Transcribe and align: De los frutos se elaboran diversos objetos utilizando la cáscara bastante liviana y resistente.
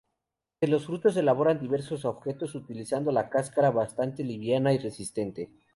De 0.61 0.67
los 0.67 0.87
frutos 0.87 1.13
se 1.13 1.19
elaboran 1.19 1.59
diversos 1.59 2.05
objetos 2.05 2.55
utilizando 2.55 3.11
la 3.11 3.29
cáscara 3.29 3.69
bastante 3.69 4.23
liviana 4.23 4.73
y 4.73 4.79
resistente. 4.79 5.51